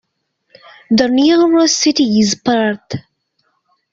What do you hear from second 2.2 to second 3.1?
is Perth.